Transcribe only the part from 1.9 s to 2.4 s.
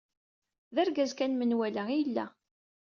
yella.